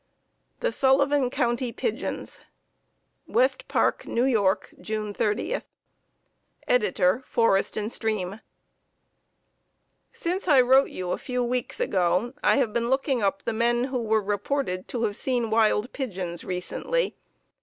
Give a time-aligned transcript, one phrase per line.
[0.61, 2.39] THE SULLIVAN COUNTY PIGEONS
[3.27, 4.33] West Park, N.
[4.33, 5.65] Y., June 30th.
[6.67, 8.39] Editor Forest and Stream:
[10.11, 13.83] Since I wrote you a few weeks ago, I have been looking up the men
[13.93, 17.15] who were reported to have seen wild pigeons recently.